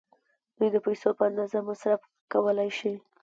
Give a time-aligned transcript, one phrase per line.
[0.57, 2.01] دوی د پیسو په اندازه مصرف
[2.33, 2.93] کولای شي.